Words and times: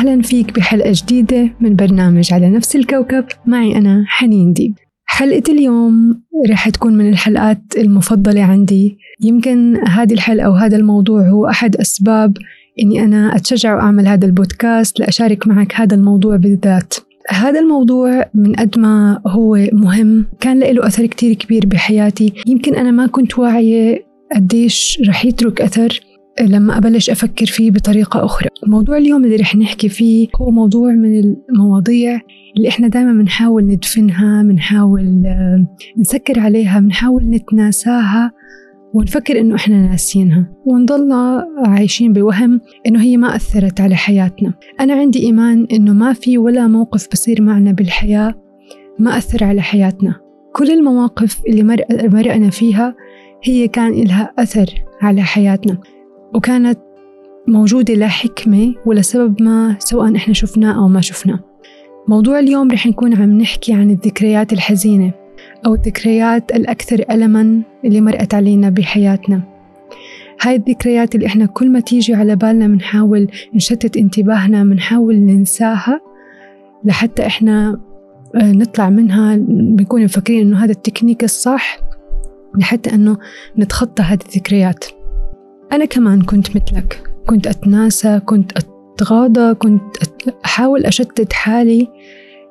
أهلا 0.00 0.22
فيك 0.22 0.54
بحلقة 0.56 0.92
جديدة 0.94 1.50
من 1.60 1.76
برنامج 1.76 2.32
على 2.32 2.50
نفس 2.50 2.76
الكوكب. 2.76 3.24
معي 3.46 3.76
أنا 3.76 4.04
حنين 4.06 4.52
ديب. 4.52 4.74
حلقة 5.04 5.42
اليوم 5.52 6.22
رح 6.50 6.68
تكون 6.68 6.96
من 6.96 7.08
الحلقات 7.08 7.62
المفضلة 7.76 8.42
عندي. 8.42 8.98
يمكن 9.20 9.76
هذه 9.88 10.12
الحلقة 10.12 10.50
وهذا 10.50 10.76
الموضوع 10.76 11.28
هو 11.28 11.46
أحد 11.46 11.76
أسباب 11.76 12.36
إني 12.82 13.04
أنا 13.04 13.36
أتشجع 13.36 13.74
وأعمل 13.74 14.08
هذا 14.08 14.26
البودكاست 14.26 15.00
لأشارك 15.00 15.46
معك 15.46 15.74
هذا 15.74 15.94
الموضوع 15.94 16.36
بالذات. 16.36 16.94
هذا 17.30 17.60
الموضوع 17.60 18.24
من 18.34 18.54
قد 18.54 18.78
ما 18.78 19.20
هو 19.26 19.68
مهم. 19.72 20.26
كان 20.40 20.60
له 20.60 20.86
أثر 20.86 21.06
كتير 21.06 21.34
كبير 21.34 21.66
بحياتي. 21.66 22.32
يمكن 22.46 22.74
أنا 22.74 22.90
ما 22.90 23.06
كنت 23.06 23.38
واعية 23.38 24.04
قديش 24.34 25.02
رح 25.08 25.24
يترك 25.24 25.60
أثر. 25.60 26.00
لما 26.46 26.78
أبلش 26.78 27.10
أفكر 27.10 27.46
فيه 27.46 27.70
بطريقة 27.70 28.24
أخرى. 28.24 28.48
موضوع 28.66 28.96
اليوم 28.96 29.24
اللي 29.24 29.36
رح 29.36 29.56
نحكي 29.56 29.88
فيه 29.88 30.28
هو 30.40 30.50
موضوع 30.50 30.92
من 30.92 31.34
المواضيع 31.50 32.20
اللي 32.56 32.68
إحنا 32.68 32.88
دائما 32.88 33.12
بنحاول 33.12 33.66
ندفنها 33.66 34.42
بنحاول 34.42 35.26
آه، 35.26 35.66
نسكر 35.98 36.40
عليها 36.40 36.80
بنحاول 36.80 37.24
نتناساها 37.24 38.32
ونفكر 38.94 39.40
إنه 39.40 39.54
إحنا 39.54 39.86
ناسينها 39.86 40.52
ونضلنا 40.66 41.46
عايشين 41.66 42.12
بوهم 42.12 42.60
إنه 42.86 43.02
هي 43.02 43.16
ما 43.16 43.36
أثرت 43.36 43.80
على 43.80 43.94
حياتنا. 43.94 44.54
أنا 44.80 44.94
عندي 44.94 45.22
إيمان 45.22 45.66
إنه 45.72 45.92
ما 45.92 46.12
في 46.12 46.38
ولا 46.38 46.66
موقف 46.66 47.08
بصير 47.12 47.42
معنا 47.42 47.72
بالحياة 47.72 48.34
ما 48.98 49.18
أثر 49.18 49.44
على 49.44 49.62
حياتنا. 49.62 50.14
كل 50.52 50.70
المواقف 50.70 51.40
اللي 51.48 51.62
مرقنا 52.08 52.50
فيها 52.50 52.94
هي 53.44 53.68
كان 53.68 53.92
لها 54.04 54.32
أثر 54.38 54.66
على 55.02 55.22
حياتنا. 55.22 55.78
وكانت 56.34 56.78
موجودة 57.48 57.94
لحكمة 57.94 58.74
ولسبب 58.86 59.42
ما 59.42 59.76
سواء 59.78 60.16
إحنا 60.16 60.34
شفناه 60.34 60.76
أو 60.82 60.88
ما 60.88 61.00
شفناه. 61.00 61.38
موضوع 62.08 62.38
اليوم 62.38 62.70
رح 62.70 62.86
نكون 62.86 63.14
عم 63.14 63.40
نحكي 63.40 63.72
عن 63.72 63.90
الذكريات 63.90 64.52
الحزينة 64.52 65.12
أو 65.66 65.74
الذكريات 65.74 66.52
الأكثر 66.52 67.04
ألماً 67.10 67.62
اللي 67.84 68.00
مرقت 68.00 68.34
علينا 68.34 68.70
بحياتنا. 68.70 69.42
هاي 70.42 70.56
الذكريات 70.56 71.14
اللي 71.14 71.26
إحنا 71.26 71.46
كل 71.46 71.70
ما 71.70 71.80
تيجي 71.80 72.14
على 72.14 72.36
بالنا 72.36 72.66
بنحاول 72.66 73.28
نشتت 73.54 73.96
انتباهنا 73.96 74.64
بنحاول 74.64 75.16
ننساها 75.16 76.00
لحتى 76.84 77.26
إحنا 77.26 77.80
آه، 78.34 78.52
نطلع 78.52 78.90
منها. 78.90 79.36
بنكون 79.48 80.04
مفكرين 80.04 80.46
إنه 80.46 80.64
هذا 80.64 80.72
التكنيك 80.72 81.24
الصح 81.24 81.80
لحتى 82.58 82.94
إنه 82.94 83.18
نتخطى 83.58 84.02
هذه 84.02 84.20
الذكريات. 84.28 84.84
أنا 85.72 85.84
كمان 85.84 86.22
كنت 86.22 86.56
مثلك. 86.56 87.10
كنت 87.26 87.46
أتناسى 87.46 88.20
كنت 88.20 88.52
أتغاضى 88.96 89.54
كنت 89.54 89.96
أحاول 90.44 90.86
أشتت 90.86 91.32
حالي. 91.32 91.88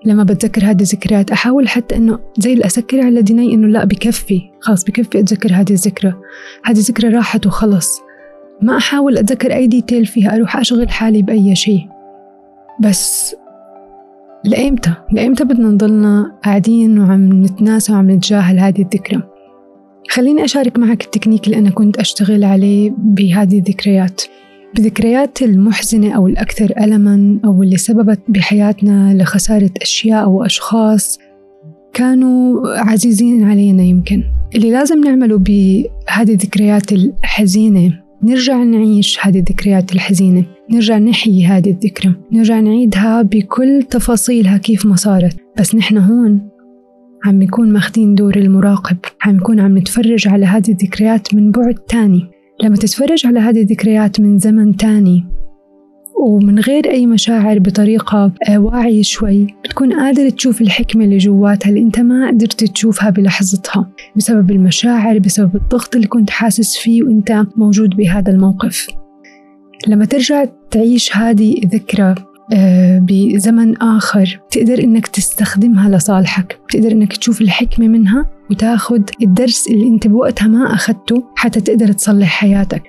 لما 0.05 0.23
بتذكر 0.23 0.63
هذه 0.63 0.81
الذكريات 0.81 1.31
أحاول 1.31 1.69
حتى 1.69 1.95
إنه 1.95 2.19
زي 2.37 2.61
أسكر 2.61 3.01
على 3.01 3.21
ديني 3.21 3.53
إنه 3.53 3.67
لا 3.67 3.85
بكفي. 3.85 4.41
خلاص 4.59 4.83
بكفي 4.83 5.19
أتذكر 5.19 5.53
هذه 5.53 5.71
الذكرى. 5.71 6.13
هذه 6.65 6.77
الذكرى 6.77 7.09
راحت 7.09 7.45
وخلص. 7.47 8.01
ما 8.61 8.77
أحاول 8.77 9.17
أتذكر 9.17 9.53
أي 9.53 9.67
ديتيل 9.67 10.05
فيها. 10.05 10.35
أروح 10.35 10.57
أشغل 10.57 10.89
حالي 10.89 11.21
بأي 11.21 11.55
شيء. 11.55 11.87
بس 12.79 13.35
لأيمتى؟ 14.43 14.93
لأيمتى 15.11 15.43
بدنا 15.43 15.69
نضلنا 15.69 16.35
قاعدين 16.43 16.99
وعم 16.99 17.43
نتناسى 17.43 17.93
وعم 17.93 18.11
نتجاهل 18.11 18.59
هذه 18.59 18.81
الذكرى؟ 18.81 19.23
خليني 20.09 20.45
أشارك 20.45 20.79
معك 20.79 21.03
التكنيك 21.03 21.45
اللي 21.45 21.57
أنا 21.57 21.69
كنت 21.69 21.97
أشتغل 21.97 22.43
عليه 22.43 22.91
بهذه 22.97 23.57
الذكريات. 23.57 24.21
بذكريات 24.75 25.41
المحزنة 25.41 26.11
أو 26.15 26.27
الأكثر 26.27 26.73
ألماً 26.81 27.39
أو 27.45 27.63
اللي 27.63 27.77
سببت 27.77 28.19
بحياتنا 28.27 29.13
لخسارة 29.13 29.69
أشياء 29.81 30.23
أو 30.23 30.45
أشخاص 30.45 31.19
كانوا 31.93 32.67
عزيزين 32.67 33.43
علينا 33.43 33.83
يمكن. 33.83 34.23
اللي 34.55 34.71
لازم 34.71 35.03
نعمله 35.03 35.37
بهذه 35.37 36.31
الذكريات 36.31 36.91
الحزينة 36.91 37.99
نرجع 38.23 38.63
نعيش 38.63 39.19
هذه 39.21 39.39
الذكريات 39.39 39.91
الحزينة 39.91 40.45
نرجع 40.71 40.97
نحيي 40.97 41.45
هذه 41.45 41.69
الذكرى 41.69 42.13
نرجع 42.31 42.59
نعيدها 42.59 43.21
بكل 43.21 43.83
تفاصيلها 43.89 44.57
كيف 44.57 44.85
ما 44.85 44.95
صارت. 44.95 45.35
بس 45.59 45.75
نحن 45.75 45.97
هون 45.97 46.49
عم 47.25 47.43
نكون 47.43 47.73
ماخدين 47.73 48.15
دور 48.15 48.35
المراقب. 48.35 48.97
عم 49.21 49.35
نكون 49.35 49.59
عم 49.59 49.77
نتفرج 49.77 50.27
على 50.27 50.45
هذه 50.45 50.71
الذكريات 50.71 51.35
من 51.35 51.51
بعد 51.51 51.75
تاني. 51.75 52.27
لما 52.63 52.75
تتفرج 52.75 53.27
على 53.27 53.39
هذه 53.39 53.61
الذكريات 53.61 54.19
من 54.19 54.39
زمن 54.39 54.77
تاني 54.77 55.25
ومن 56.19 56.59
غير 56.59 56.89
أي 56.89 57.05
مشاعر 57.05 57.59
بطريقة 57.59 58.33
آه، 58.49 58.57
واعية 58.57 59.01
شوي 59.01 59.47
بتكون 59.65 59.93
قادر 59.93 60.29
تشوف 60.29 60.61
الحكمة 60.61 61.03
اللي 61.05 61.17
جواتها 61.17 61.69
اللي 61.69 61.81
أنت 61.81 61.99
ما 61.99 62.27
قدرت 62.27 62.63
تشوفها 62.63 63.09
بلحظتها. 63.09 63.89
بسبب 64.15 64.51
المشاعر 64.51 65.19
بسبب 65.19 65.55
الضغط 65.55 65.95
اللي 65.95 66.07
كنت 66.07 66.29
حاسس 66.29 66.77
فيه 66.77 67.03
وأنت 67.03 67.45
موجود 67.55 67.89
بهذا 67.89 68.31
الموقف. 68.31 68.87
لما 69.87 70.05
ترجع 70.05 70.45
تعيش 70.71 71.17
هذه 71.17 71.63
الذكرى 71.63 72.15
بزمن 73.01 73.77
آخر. 73.77 74.39
تقدر 74.51 74.83
إنك 74.83 75.07
تستخدمها 75.07 75.89
لصالحك. 75.89 76.59
تقدر 76.69 76.91
إنك 76.91 77.17
تشوف 77.17 77.41
الحكمة 77.41 77.87
منها 77.87 78.25
وتاخد 78.51 79.09
الدرس 79.21 79.67
اللي 79.67 79.87
أنت 79.87 80.07
بوقتها 80.07 80.47
ما 80.47 80.73
أخدته 80.73 81.23
حتى 81.35 81.61
تقدر 81.61 81.91
تصلح 81.91 82.27
حياتك. 82.27 82.83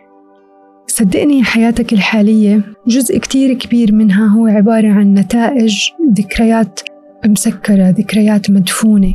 صدقني 0.87 1.45
حياتك 1.45 1.93
الحالية 1.93 2.63
جزء 2.87 3.19
كتير 3.19 3.55
كبير 3.55 3.95
منها 3.95 4.27
هو 4.27 4.47
عبارة 4.47 4.89
عن 4.89 5.15
نتائج 5.15 5.77
ذكريات 6.19 6.81
مسكرة 7.27 7.91
ذكريات 7.91 8.51
مدفونة. 8.51 9.15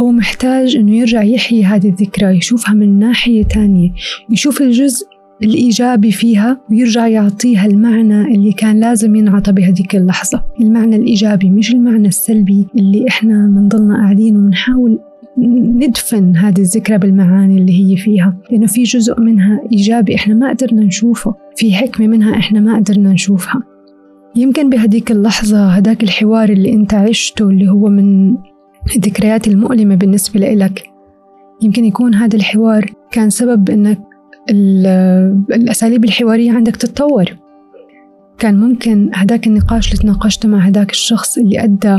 هو 0.00 0.12
محتاج 0.12 0.76
إنه 0.76 0.96
يرجع 0.96 1.22
يحيي 1.22 1.64
هذه 1.64 1.88
الذكرى 1.88 2.36
يشوفها 2.36 2.74
من 2.74 2.98
ناحية 2.98 3.44
تانية 3.44 3.90
يشوف 4.30 4.62
الجزء 4.62 5.06
الإيجابي 5.44 6.12
فيها 6.12 6.60
ويرجع 6.70 7.06
يعطيها 7.06 7.66
المعنى 7.66 8.34
اللي 8.34 8.52
كان 8.52 8.80
لازم 8.80 9.16
ينعطى 9.16 9.52
بهذيك 9.52 9.96
اللحظة. 9.96 10.44
المعنى 10.60 10.96
الإيجابي 10.96 11.50
مش 11.50 11.74
المعنى 11.74 12.08
السلبي 12.08 12.66
اللي 12.76 13.08
إحنا 13.08 13.46
بنضلنا 13.46 13.94
قاعدين 13.94 14.36
وبنحاول 14.36 14.98
ندفن 15.78 16.36
هذه 16.36 16.60
الذكرى 16.60 16.98
بالمعاني 16.98 17.58
اللي 17.58 17.72
هي 17.72 17.96
فيها. 17.96 18.36
لأنه 18.50 18.66
في 18.66 18.82
جزء 18.82 19.20
منها 19.20 19.60
إيجابي 19.72 20.14
إحنا 20.14 20.34
ما 20.34 20.48
قدرنا 20.48 20.84
نشوفه 20.84 21.34
في 21.56 21.72
حكمة 21.74 22.06
منها 22.06 22.36
إحنا 22.36 22.60
ما 22.60 22.76
قدرنا 22.76 23.12
نشوفها. 23.12 23.62
يمكن 24.36 24.70
بهديك 24.70 25.10
اللحظة 25.10 25.68
هداك 25.68 26.02
الحوار 26.02 26.48
اللي 26.48 26.72
أنت 26.72 26.94
عشته 26.94 27.50
اللي 27.50 27.68
هو 27.68 27.88
من 27.88 28.36
الذكريات 28.96 29.48
المؤلمة 29.48 29.94
بالنسبة 29.94 30.40
لإلك 30.40 30.82
يمكن 31.62 31.84
يكون 31.84 32.14
هذا 32.14 32.36
الحوار 32.36 32.90
كان 33.10 33.30
سبب 33.30 33.70
إنك 33.70 33.98
الأساليب 34.50 36.04
الحوارية 36.04 36.52
عندك 36.52 36.76
تتطور. 36.76 37.24
كان 38.38 38.60
ممكن 38.60 39.10
هداك 39.14 39.46
النقاش 39.46 39.92
اللي 39.92 40.02
تناقشته 40.02 40.48
مع 40.48 40.58
هداك 40.58 40.90
الشخص 40.90 41.38
اللي 41.38 41.64
أدى 41.64 41.98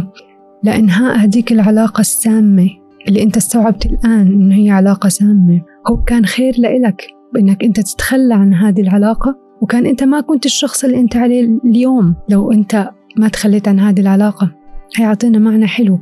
لإنهاء 0.64 1.26
هديك 1.26 1.52
العلاقة 1.52 2.02
السامة 2.02 2.70
اللي 3.08 3.24
أنت 3.24 3.38
استوعبت 3.38 3.86
الآن 3.86 4.28
إنه 4.28 4.56
هي 4.56 4.70
علاقة 4.70 5.10
سامة. 5.10 5.62
هو 5.90 6.04
كان 6.04 6.26
خير 6.26 6.54
لإلك 6.58 7.08
بإنك 7.34 7.64
أنت 7.64 7.80
تتخلى 7.80 8.34
عن 8.34 8.54
هذه 8.54 8.82
العلاقة 8.82 9.36
وكان 9.62 9.86
أنت 9.86 10.04
ما 10.04 10.22
كنت 10.22 10.46
الشخص 10.46 10.84
اللي 10.84 11.00
أنت 11.00 11.16
عليه 11.16 11.60
اليوم. 11.66 12.16
لو 12.30 12.52
أنت 12.52 12.90
ما 13.18 13.28
تخليت 13.28 13.68
عن 13.68 13.80
هذه 13.80 14.00
العلاقة 14.00 14.52
هيعطينا 14.98 15.40
معنى 15.40 15.68
حلو 15.68 16.00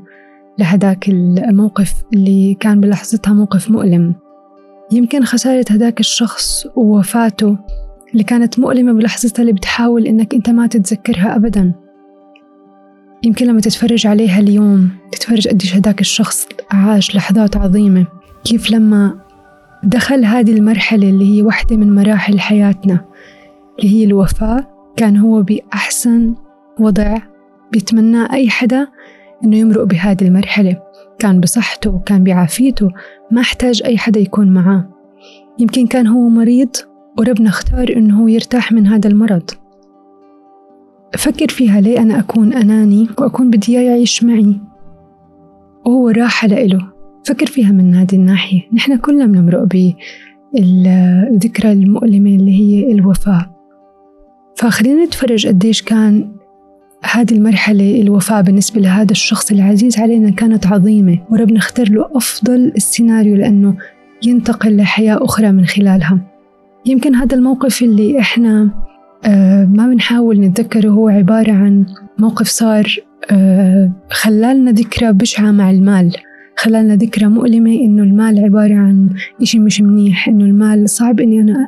لهداك 0.59 1.09
الموقف 1.09 2.03
اللي 2.13 2.53
كان 2.59 2.81
بلحظتها 2.81 3.33
موقف 3.33 3.71
مؤلم. 3.71 4.15
يمكن 4.91 5.23
خسارة 5.23 5.65
هداك 5.69 5.99
الشخص 5.99 6.67
ووفاته 6.75 7.57
اللي 8.13 8.23
كانت 8.23 8.59
مؤلمة 8.59 8.93
بلحظتها 8.93 9.41
اللي 9.41 9.53
بتحاول 9.53 10.07
إنك 10.07 10.33
أنت 10.33 10.49
ما 10.49 10.67
تتذكرها 10.67 11.35
أبدا. 11.35 11.73
يمكن 13.23 13.45
لما 13.45 13.61
تتفرج 13.61 14.07
عليها 14.07 14.39
اليوم 14.39 14.89
تتفرج 15.11 15.47
قديش 15.47 15.75
هداك 15.75 16.01
الشخص 16.01 16.47
عاش 16.71 17.15
لحظات 17.15 17.57
عظيمة. 17.57 18.05
كيف 18.43 18.71
لما 18.71 19.19
دخل 19.83 20.25
هذه 20.25 20.51
المرحلة 20.51 21.09
اللي 21.09 21.35
هي 21.35 21.41
واحدة 21.41 21.75
من 21.75 21.95
مراحل 21.95 22.39
حياتنا 22.39 23.05
اللي 23.79 23.95
هي 23.95 24.03
الوفاة 24.03 24.67
كان 24.97 25.17
هو 25.17 25.41
بأحسن 25.41 26.35
وضع 26.79 27.17
بيتمناه 27.71 28.33
أي 28.33 28.49
حدا 28.49 28.87
إنه 29.43 29.57
يمرق 29.57 29.83
بهذه 29.83 30.21
المرحلة. 30.21 30.81
كان 31.19 31.39
بصحته 31.39 31.95
وكان 31.95 32.23
بعافيته 32.23 32.89
ما 33.31 33.41
احتاج 33.41 33.81
أي 33.85 33.97
حدا 33.97 34.19
يكون 34.19 34.53
معاه. 34.53 34.89
يمكن 35.59 35.87
كان 35.87 36.07
هو 36.07 36.29
مريض 36.29 36.69
وربنا 37.19 37.49
اختار 37.49 37.93
إنه 37.97 38.21
هو 38.23 38.27
يرتاح 38.27 38.71
من 38.71 38.87
هذا 38.87 39.09
المرض. 39.09 39.49
فكر 41.17 41.47
فيها 41.47 41.81
ليه 41.81 41.99
أنا 41.99 42.19
أكون 42.19 42.53
أناني 42.53 43.07
وأكون 43.19 43.51
بدي 43.51 43.77
إياه 43.77 43.89
يعيش 43.89 44.23
معي؟ 44.23 44.55
وهو 45.85 46.09
راحة 46.09 46.47
لإله 46.47 46.91
فكر 47.25 47.45
فيها 47.45 47.71
من 47.71 47.95
هذه 47.95 48.15
الناحية. 48.15 48.61
نحن 48.73 48.97
كلنا 48.97 49.25
بنمرق 49.25 49.63
بالذكرى 50.53 51.71
المؤلمة 51.71 52.29
اللي 52.29 52.59
هي 52.59 52.91
الوفاة. 52.91 53.55
فخلينا 54.55 55.05
نتفرج 55.05 55.47
قديش 55.47 55.81
كان 55.81 56.31
هذه 57.03 57.31
المرحلة 57.33 58.01
الوفاة 58.01 58.41
بالنسبة 58.41 58.81
لهذا 58.81 59.11
الشخص 59.11 59.51
العزيز 59.51 59.99
علينا 59.99 60.29
كانت 60.29 60.67
عظيمة 60.67 61.17
وربنا 61.29 61.57
اختار 61.57 61.89
له 61.89 62.09
أفضل 62.15 62.71
السيناريو 62.75 63.35
لأنه 63.35 63.75
ينتقل 64.25 64.77
لحياة 64.77 65.25
أخرى 65.25 65.51
من 65.51 65.65
خلالها. 65.65 66.19
يمكن 66.85 67.15
هذا 67.15 67.35
الموقف 67.35 67.81
اللي 67.81 68.19
إحنا 68.19 68.69
آه 69.25 69.65
ما 69.65 69.87
بنحاول 69.87 70.39
نتذكره 70.39 70.89
هو 70.89 71.09
عبارة 71.09 71.51
عن 71.51 71.85
موقف 72.19 72.47
صار 72.47 72.95
آه 73.31 73.91
خلالنا 74.09 74.71
ذكرى 74.71 75.13
بشعة 75.13 75.51
مع 75.51 75.71
المال. 75.71 76.15
خلالنا 76.57 76.95
ذكرى 76.95 77.27
مؤلمة 77.27 77.71
إنه 77.71 78.03
المال 78.03 78.39
عبارة 78.39 78.75
عن 78.75 79.09
إشي 79.41 79.59
مش 79.59 79.81
منيح 79.81 80.27
إنه 80.27 80.45
المال 80.45 80.89
صعب 80.89 81.19
إني 81.19 81.41
أنا 81.41 81.67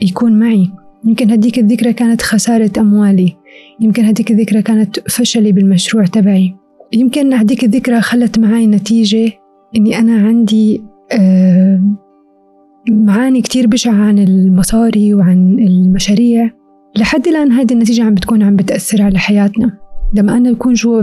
يكون 0.00 0.38
معي. 0.38 0.70
يمكن 1.04 1.30
هديك 1.30 1.58
الذكرى 1.58 1.92
كانت 1.92 2.22
خسارة 2.22 2.70
أموالي. 2.78 3.36
يمكن 3.80 4.04
هديك 4.04 4.30
الذكرى 4.30 4.62
كانت 4.62 5.10
فشلي 5.10 5.52
بالمشروع 5.52 6.04
تبعي. 6.04 6.54
يمكن 6.92 7.32
هديك 7.32 7.64
الذكرى 7.64 8.00
خلت 8.00 8.38
معي 8.38 8.66
نتيجة 8.66 9.32
إني 9.76 9.98
أنا 9.98 10.26
عندي 10.26 10.82
آه 11.12 11.82
معاني 12.90 13.42
كتير 13.42 13.66
بشعة 13.66 13.94
عن 13.94 14.18
المصاري 14.18 15.14
وعن 15.14 15.58
المشاريع. 15.58 16.50
لحد 16.96 17.28
الآن 17.28 17.52
هذه 17.52 17.72
النتيجة 17.72 18.04
عم 18.04 18.14
بتكون 18.14 18.42
عم 18.42 18.56
بتأثر 18.56 19.02
على 19.02 19.18
حياتنا. 19.18 19.78
لما 20.14 20.36
أنا 20.36 20.52
بكون 20.52 20.72
جوا 20.72 21.02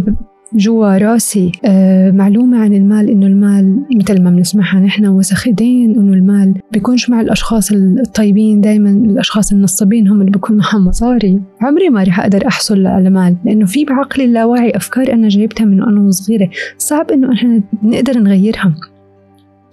جوا 0.53 0.97
راسي 0.97 1.51
آه 1.65 2.11
معلومة 2.11 2.59
عن 2.59 2.73
المال 2.73 3.09
إنه 3.09 3.27
المال 3.27 3.85
مثل 3.95 4.21
ما 4.21 4.29
بنسمعها 4.29 4.79
نحن 4.79 5.07
وسخ 5.07 5.47
إيدين 5.47 5.99
إنه 5.99 6.13
المال 6.13 6.53
بيكونش 6.71 7.09
مع 7.09 7.21
الأشخاص 7.21 7.71
الطيبين 7.71 8.61
دايما 8.61 8.89
الأشخاص 8.89 9.51
النصابين 9.51 10.07
هم 10.07 10.19
اللي 10.19 10.31
بيكون 10.31 10.57
معهم 10.57 10.87
مصاري. 10.87 11.41
عمري 11.61 11.89
ما 11.89 12.03
رح 12.03 12.19
أقدر 12.19 12.47
أحصل 12.47 12.87
على 12.87 13.09
مال 13.09 13.35
لأنه 13.45 13.65
في 13.65 13.85
بعقلي 13.85 14.25
اللاواعي 14.25 14.71
أفكار 14.75 15.13
أنا 15.13 15.27
جايبتها 15.27 15.65
من 15.65 15.81
وأنا 15.81 16.11
صغيرة. 16.11 16.49
صعب 16.77 17.11
إنه 17.11 17.33
إحنا 17.33 17.61
نقدر 17.83 18.17
نغيرها 18.19 18.75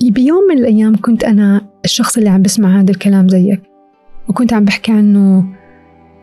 بيوم 0.02 0.48
من 0.50 0.58
الأيام 0.58 0.96
كنت 0.96 1.24
أنا 1.24 1.60
الشخص 1.84 2.18
اللي 2.18 2.30
عم 2.30 2.42
بسمع 2.42 2.80
هذا 2.80 2.90
الكلام 2.90 3.28
زيك 3.28 3.60
وكنت 4.28 4.52
عم 4.52 4.64
بحكي 4.64 4.92
عنه 4.92 5.44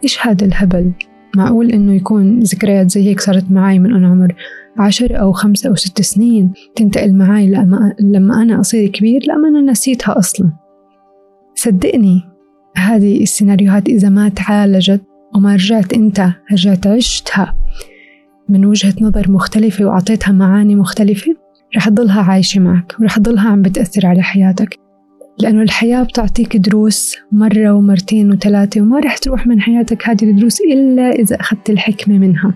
إيش 0.03 0.27
هذا 0.27 0.45
الهبل؟ 0.45 0.91
معقول 1.35 1.71
إنه 1.71 1.94
يكون 1.94 2.39
ذكريات 2.39 2.91
زي 2.91 3.09
هيك 3.09 3.19
صارت 3.19 3.51
معي 3.51 3.80
من 3.80 3.94
أنا 3.94 4.07
عمر 4.07 4.35
عشر 4.77 5.19
أو 5.19 5.31
خمسة 5.31 5.69
أو 5.69 5.75
ست 5.75 6.01
سنين 6.01 6.51
تنتقل 6.75 7.13
معي 7.13 7.47
لما, 7.50 7.95
لما 8.00 8.41
أنا 8.41 8.59
أصير 8.59 8.89
كبير 8.89 9.21
لما 9.27 9.47
أنا 9.50 9.71
نسيتها 9.71 10.18
أصلا. 10.18 10.51
صدقني 11.56 12.21
هذه 12.77 13.24
السيناريوهات 13.24 13.89
إذا 13.89 14.09
ما 14.09 14.30
تعالجت 14.30 15.01
وما 15.35 15.53
رجعت 15.53 15.94
أنت 15.94 16.30
رجعت 16.51 16.88
عشتها 16.88 17.57
من 18.50 18.65
وجهة 18.65 18.94
نظر 19.01 19.31
مختلفة 19.31 19.85
وأعطيتها 19.85 20.31
معاني 20.31 20.75
مختلفة 20.75 21.35
رح 21.77 21.89
تضلها 21.89 22.21
عايشة 22.21 22.59
معك 22.59 22.95
ورح 23.00 23.18
تضلها 23.18 23.50
عم 23.50 23.62
بتأثر 23.62 24.06
على 24.06 24.21
حياتك. 24.21 24.82
لأنه 25.39 25.62
الحياة 25.62 26.03
بتعطيك 26.03 26.57
دروس 26.57 27.15
مرة 27.31 27.74
ومرتين 27.74 28.31
وثلاثة 28.31 28.81
وما 28.81 29.00
رح 29.00 29.18
تروح 29.18 29.47
من 29.47 29.62
حياتك 29.62 30.09
هذه 30.09 30.24
الدروس 30.24 30.62
إلا 30.62 31.12
إذا 31.12 31.35
أخذت 31.35 31.69
الحكمة 31.69 32.18
منها. 32.18 32.53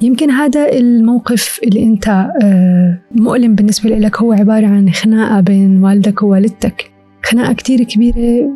يمكن 0.00 0.30
هذا 0.30 0.72
الموقف 0.72 1.60
اللي 1.64 1.82
أنت 1.82 2.08
آه، 2.42 2.98
مؤلم 3.10 3.54
بالنسبة 3.54 3.90
لك 3.90 4.16
هو 4.16 4.32
عبارة 4.32 4.66
عن 4.66 4.90
خناقة 4.90 5.40
بين 5.40 5.84
والدك 5.84 6.22
ووالدتك. 6.22 6.90
خناقة 7.22 7.52
كتير 7.52 7.82
كبيرة 7.82 8.50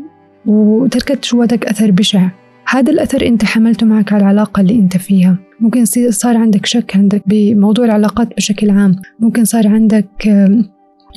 وتركت 0.47 1.33
جواتك 1.33 1.67
أثر 1.67 1.91
بشع. 1.91 2.29
هذا 2.69 2.93
الأثر 2.93 3.27
أنت 3.27 3.45
حملته 3.45 3.87
معك 3.87 4.13
على 4.13 4.23
العلاقة 4.23 4.61
اللي 4.61 4.75
أنت 4.75 4.97
فيها. 4.97 5.37
ممكن 5.61 5.85
صار 6.11 6.37
عندك 6.37 6.67
شك 6.67 6.97
عندك 6.97 7.23
بموضوع 7.27 7.85
العلاقات 7.85 8.37
بشكل 8.37 8.71
عام. 8.71 8.97
ممكن 9.21 9.45
صار 9.45 9.69
عندك 9.69 10.29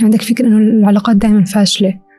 عندك 0.01 0.22
فكرة 0.22 0.48
إنه 0.48 0.57
العلاقات 0.57 1.16
دائما 1.16 1.44
فاشلة. 1.44 2.11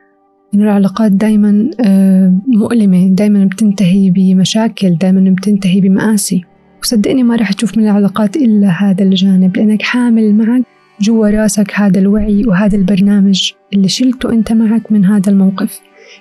إنه 0.55 0.65
العلاقات 0.65 1.13
دايما 1.13 1.71
آه، 1.81 2.35
مؤلمة 2.47 3.09
دايما 3.09 3.45
بتنتهي 3.45 4.11
بمشاكل 4.11 4.95
دايما 4.95 5.31
بتنتهي 5.31 5.81
بمآسي. 5.81 6.45
وصدقني 6.83 7.23
ما 7.23 7.37
راح 7.37 7.53
تشوف 7.53 7.79
من 7.79 7.85
العلاقات 7.85 8.37
إلا 8.37 8.69
هذا 8.69 9.03
الجانب 9.03 9.57
لأنك 9.57 9.83
حامل 9.83 10.35
معك 10.35 10.63
جوا 11.01 11.31
راسك 11.31 11.73
هذا 11.75 11.99
الوعي 11.99 12.47
وهذا 12.47 12.77
البرنامج 12.77 13.53
اللي 13.75 13.89
شلته 13.89 14.33
أنت 14.33 14.53
معك 14.53 14.93
من 14.93 15.05
هذا 15.05 15.31
الموقف. 15.31 15.81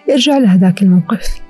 ارجع 0.09 0.37
لهذاك 0.37 0.83
الموقف. 0.83 1.41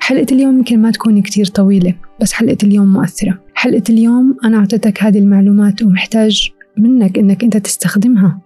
حلقة 0.00 0.26
اليوم 0.32 0.58
يمكن 0.58 0.82
ما 0.82 0.90
تكون 0.90 1.22
كتير 1.22 1.46
طويلة 1.46 1.94
بس 2.20 2.32
حلقة 2.32 2.56
اليوم 2.62 2.92
مؤثرة. 2.92 3.38
حلقة 3.54 3.82
اليوم 3.90 4.36
أنا 4.44 4.58
أعطيتك 4.58 5.02
هذه 5.02 5.18
المعلومات 5.18 5.82
ومحتاج 5.82 6.50
منك 6.78 7.18
إنك 7.18 7.44
أنت 7.44 7.56
تستخدمها. 7.56 8.43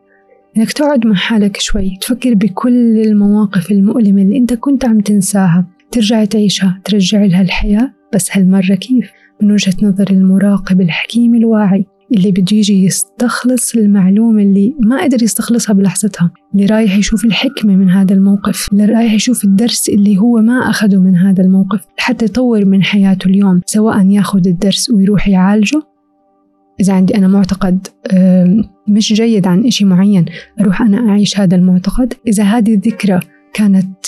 إنك 0.59 0.73
تقعد 0.73 1.07
مع 1.07 1.15
حالك 1.15 1.61
شوي 1.61 1.99
تفكر 2.01 2.35
بكل 2.35 2.99
المواقف 2.99 3.71
المؤلمة 3.71 4.23
اللي 4.23 4.39
أنت 4.39 4.55
كنت 4.55 4.85
عم 4.85 5.01
تنساها. 5.01 5.67
ترجع 5.91 6.25
تعيشها 6.25 6.81
ترجع 6.85 7.25
لها 7.25 7.43
الحياة. 7.43 7.93
بس 8.15 8.29
هالمرة 8.33 8.75
كيف؟ 8.75 9.11
من 9.43 9.53
وجهة 9.53 9.75
نظر 9.83 10.11
المراقب 10.11 10.81
الحكيم 10.81 11.35
الواعي 11.35 11.87
اللي 12.17 12.31
بده 12.31 12.57
يجي 12.57 12.85
يستخلص 12.85 13.75
المعلومة 13.75 14.43
اللي 14.43 14.75
ما 14.81 15.03
قدر 15.03 15.23
يستخلصها 15.23 15.75
بلحظتها 15.75 16.31
اللي 16.55 16.67
رايح 16.67 16.97
يشوف 16.97 17.25
الحكمة 17.25 17.77
من 17.77 17.91
هذا 17.91 18.15
الموقف 18.15 18.69
اللي 18.73 18.85
رايح 18.85 19.13
يشوف 19.13 19.45
الدرس 19.45 19.89
اللي 19.89 20.19
هو 20.19 20.37
ما 20.37 20.71
أخده 20.71 21.01
من 21.01 21.17
هذا 21.17 21.43
الموقف 21.43 21.87
لحتى 21.99 22.25
يطور 22.25 22.65
من 22.65 22.83
حياته 22.83 23.27
اليوم 23.27 23.61
سواء 23.67 24.07
ياخد 24.07 24.47
الدرس 24.47 24.91
ويروح 24.91 25.29
يعالجه. 25.29 25.83
إذا 26.81 26.93
عندي 26.93 27.17
أنا 27.17 27.29
معتقد 27.29 27.87
مش 28.89 29.13
جيد 29.13 29.47
عن 29.47 29.67
إشي 29.67 29.85
معين 29.85 30.25
أروح 30.61 30.83
أنا 30.83 31.11
أعيش 31.11 31.41
هذا 31.41 31.57
المعتقد. 31.57 32.15
إذا 32.29 32.45
هذه 32.45 32.75
الذكرى 32.75 33.21
كانت 33.53 34.07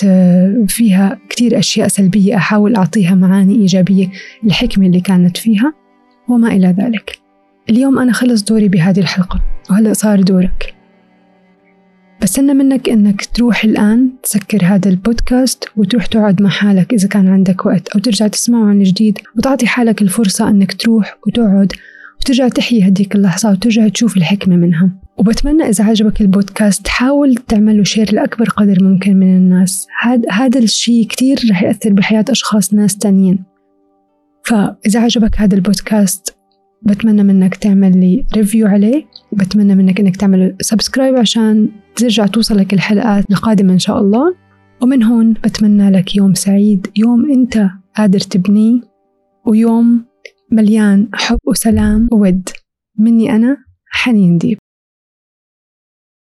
فيها 0.67 1.19
كتير 1.29 1.59
أشياء 1.59 1.87
سلبية 1.87 2.35
أحاول 2.35 2.75
أعطيها 2.75 3.15
معاني 3.15 3.55
إيجابية 3.55 4.07
الحكمة 4.45 4.85
اللي 4.85 5.01
كانت 5.01 5.37
فيها 5.37 5.73
وما 6.29 6.47
إلى 6.47 6.75
ذلك. 6.79 7.19
اليوم 7.69 7.99
أنا 7.99 8.13
خلص 8.13 8.43
دوري 8.43 8.67
بهذه 8.67 8.99
الحلقة 8.99 9.41
وهلأ 9.69 9.93
صار 9.93 10.21
دورك. 10.21 10.73
بستنى 12.21 12.53
منك 12.53 12.89
إنك 12.89 13.25
تروح 13.25 13.63
الآن 13.63 14.09
تسكر 14.23 14.59
هذا 14.63 14.89
البودكاست 14.89 15.63
وتروح 15.77 16.05
تقعد 16.05 16.41
مع 16.41 16.49
حالك 16.49 16.93
إذا 16.93 17.07
كان 17.07 17.27
عندك 17.27 17.65
وقت 17.65 17.87
أو 17.87 17.99
ترجع 17.99 18.27
تسمعه 18.27 18.69
عن 18.69 18.83
جديد 18.83 19.19
وتعطي 19.37 19.67
حالك 19.67 20.01
الفرصة 20.01 20.49
إنك 20.49 20.73
تروح 20.73 21.17
وتقعد 21.27 21.73
وترجع 22.21 22.47
تحيي 22.47 22.87
هديك 22.87 23.15
اللحظة 23.15 23.51
وترجع 23.51 23.87
تشوف 23.87 24.17
الحكمة 24.17 24.55
منها. 24.55 24.89
وبتمنى 25.17 25.63
إذا 25.63 25.83
عجبك 25.83 26.21
البودكاست 26.21 26.87
حاول 26.87 27.35
تعمله 27.35 27.83
share 27.83 28.13
لأكبر 28.13 28.49
قدر 28.49 28.83
ممكن 28.83 29.15
من 29.15 29.37
الناس. 29.37 29.87
هذا 30.01 30.31
هذا 30.31 30.59
الشيء 30.59 31.07
كتير 31.07 31.39
رح 31.51 31.63
يأثر 31.63 31.93
بحياة 31.93 32.25
أشخاص 32.29 32.73
ناس 32.73 32.97
تانيين. 32.97 33.43
فإذا 34.45 34.99
عجبك 34.99 35.39
هذا 35.39 35.55
البودكاست 35.55 36.35
بتمنى 36.81 37.23
منك 37.23 37.55
تعمل 37.55 37.99
لي 37.99 38.25
review 38.35 38.67
عليه. 38.67 39.05
وبتمنى 39.31 39.75
منك 39.75 39.99
إنك 39.99 40.17
تعمل 40.17 40.55
subscribe 40.61 41.15
عشان 41.15 41.69
ترجع 41.95 42.25
توصلك 42.25 42.73
الحلقات 42.73 43.31
القادمة 43.31 43.73
إن 43.73 43.79
شاء 43.79 43.99
الله. 43.99 44.35
ومن 44.81 45.03
هون 45.03 45.33
بتمنى 45.33 45.89
لك 45.89 46.15
يوم 46.15 46.33
سعيد 46.33 46.87
يوم 46.95 47.31
أنت 47.31 47.69
قادر 47.97 48.19
تبنيه 48.19 48.81
ويوم 49.45 50.10
مليان 50.51 51.09
حب 51.13 51.39
وسلام 51.47 52.09
وود. 52.11 52.49
مني 52.99 53.35
أنا 53.35 53.57
حنين 53.87 54.37
ديب. 54.37 54.57